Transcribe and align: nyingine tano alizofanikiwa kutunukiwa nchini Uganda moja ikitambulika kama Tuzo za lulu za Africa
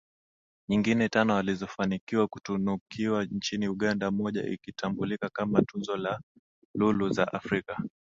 nyingine 0.69 1.09
tano 1.09 1.37
alizofanikiwa 1.37 2.27
kutunukiwa 2.27 3.25
nchini 3.25 3.67
Uganda 3.67 4.11
moja 4.11 4.45
ikitambulika 4.47 5.29
kama 5.29 5.61
Tuzo 5.61 5.93
za 5.97 6.21
lulu 6.75 7.09
za 7.09 7.33
Africa 7.33 7.75